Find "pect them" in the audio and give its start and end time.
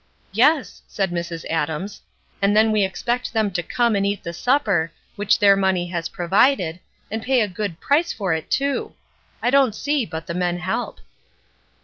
3.03-3.51